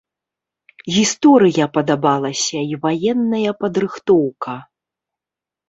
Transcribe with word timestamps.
Гісторыя 0.95 1.65
падабалася 1.75 2.59
і 2.71 2.81
ваенная 2.87 3.51
падрыхтоўка. 3.63 4.59